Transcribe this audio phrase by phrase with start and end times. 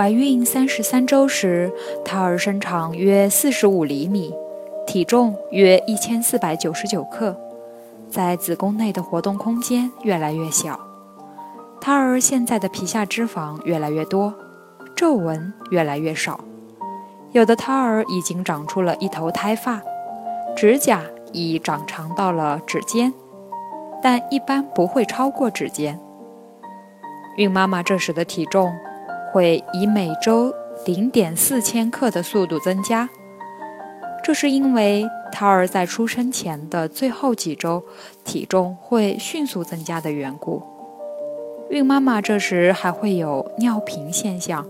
[0.00, 1.70] 怀孕三十三周时，
[2.06, 4.34] 胎儿身长约四十五厘米，
[4.86, 7.36] 体重约一千四百九十九克，
[8.08, 10.80] 在子宫内的活动空间越来越小，
[11.82, 14.32] 胎儿现在的皮下脂肪越来越多，
[14.96, 16.40] 皱纹越来越少，
[17.32, 19.82] 有的胎儿已经长出了一头胎发，
[20.56, 21.02] 指甲
[21.34, 23.12] 已长长到了指尖，
[24.02, 26.00] 但一般不会超过指尖。
[27.36, 28.72] 孕妈妈这时的体重。
[29.32, 33.08] 会以每周零点四千克的速度增加，
[34.22, 37.82] 这是因为胎儿在出生前的最后几周
[38.24, 40.62] 体重会迅速增加的缘故。
[41.68, 44.66] 孕妈妈这时还会有尿频现象，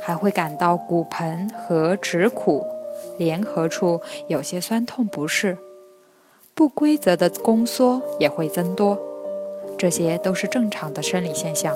[0.00, 2.64] 还会感到骨盆和耻骨
[3.18, 5.58] 联合处有些酸痛不适，
[6.54, 8.96] 不规则的宫缩也会增多，
[9.76, 11.74] 这些都是正常的生理现象。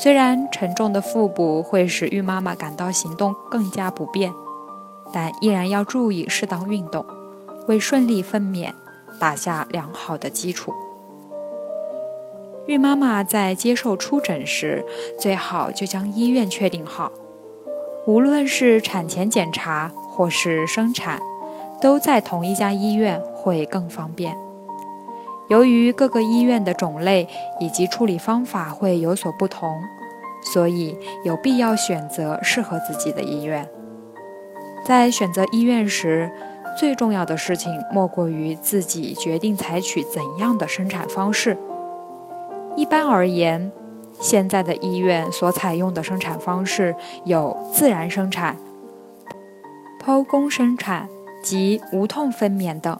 [0.00, 4.32] 虽然沉重的腹部会使孕妈妈感到行动更加不便，
[5.12, 7.04] 但依然要注意适当运动，
[7.66, 8.72] 为顺利分娩
[9.18, 10.72] 打下良好的基础。
[12.68, 14.84] 孕妈妈在接受初诊时，
[15.18, 17.10] 最好就将医院确定好，
[18.06, 21.18] 无论是产前检查或是生产，
[21.80, 24.36] 都在同一家医院会更方便。
[25.48, 27.28] 由于各个医院的种类
[27.58, 29.82] 以及处理方法会有所不同，
[30.42, 33.68] 所以有必要选择适合自己的医院。
[34.84, 36.30] 在选择医院时，
[36.78, 41.56] 最重要的事情莫过于自己决定采取怎样的生产方式。
[42.76, 43.72] 一般而言，
[44.20, 46.94] 现在的医院所采用的生产方式
[47.24, 48.56] 有自然生产、
[50.04, 51.08] 剖宫生产
[51.42, 52.98] 及无痛分娩等。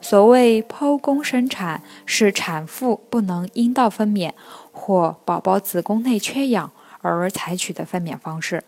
[0.00, 4.32] 所谓剖宫生产，是产妇不能阴道分娩
[4.72, 8.64] 或宝宝子宫内缺氧而采取的分娩方式。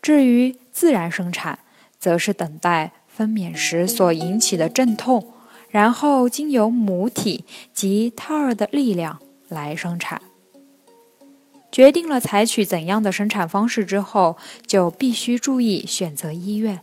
[0.00, 1.60] 至于自然生产，
[1.98, 5.32] 则是等待分娩时所引起的阵痛，
[5.70, 9.18] 然后经由母体及胎儿的力量
[9.48, 10.20] 来生产。
[11.70, 14.36] 决定了采取怎样的生产方式之后，
[14.66, 16.80] 就必须注意选择医院。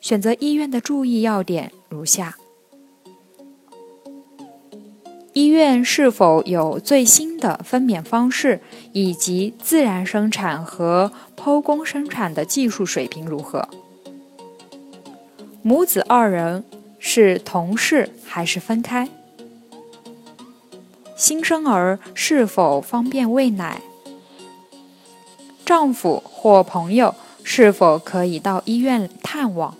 [0.00, 2.36] 选择医院的注意要点如下：
[5.34, 8.60] 医院是否有最新的分娩方式，
[8.92, 13.68] 以及自然生产和剖宫生产的技术水平如何？
[15.62, 16.64] 母子二人
[16.98, 19.08] 是同室还是分开？
[21.14, 23.82] 新生儿是否方便喂奶？
[25.66, 29.76] 丈夫或朋友是否可以到医院探望？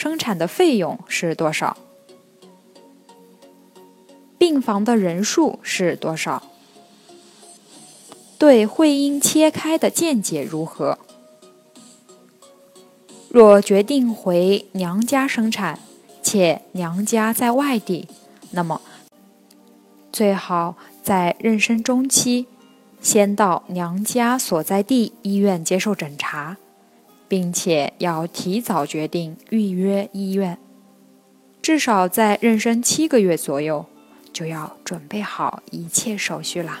[0.00, 1.76] 生产的费用是多少？
[4.38, 6.42] 病房的人数是多少？
[8.38, 10.98] 对会阴切开的见解如何？
[13.28, 15.78] 若决定回娘家生产，
[16.22, 18.08] 且娘家在外地，
[18.52, 18.80] 那么
[20.10, 22.46] 最好在妊娠中期
[23.02, 26.56] 先到娘家所在地医院接受诊查。
[27.30, 30.58] 并且要提早决定预约医院，
[31.62, 33.86] 至少在妊娠七个月左右，
[34.32, 36.80] 就要准备好一切手续啦。